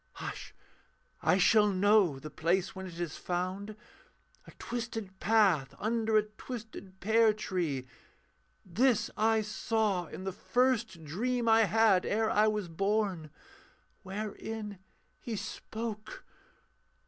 [0.13, 0.55] Hush
[1.21, 3.75] I shall know The place when it is found:
[4.47, 7.87] a twisted path Under a twisted pear tree
[8.65, 13.29] this I saw In the first dream I had ere I was born,
[14.01, 14.79] Wherein
[15.19, 16.23] He spoke....